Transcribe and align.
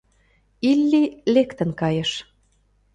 Илли 0.69 1.03
лектын 1.33 1.69
кайыш. 1.79 2.11